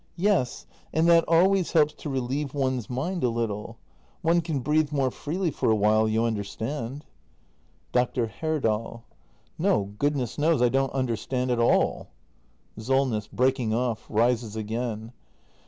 Yes; 0.17 0.65
and 0.91 1.07
that 1.09 1.23
always 1.27 1.73
helps 1.73 1.93
to 1.93 2.09
relieve 2.09 2.55
one's 2.55 2.89
mind 2.89 3.23
a 3.23 3.29
little. 3.29 3.77
One 4.23 4.41
can 4.41 4.61
breathe 4.61 4.91
more 4.91 5.11
freely 5.11 5.51
for 5.51 5.69
a 5.69 5.75
while, 5.75 6.07
you 6.09 6.23
understand. 6.25 7.05
act 7.95 8.17
i] 8.17 8.17
THE 8.17 8.21
MASTER 8.21 8.21
BUILDER 8.21 8.61
279 8.61 8.61
Dr. 8.61 9.01
Herdal. 9.05 9.05
No, 9.59 9.93
goodness 9.99 10.39
knows, 10.39 10.59
I 10.59 10.69
don't 10.69 10.93
understand 10.93 11.51
at 11.51 11.59
all 11.59 12.07
SOLNESS. 12.79 13.27
[Breaking 13.27 13.75
off, 13.75 14.07
rises 14.09 14.55
again. 14.55 15.11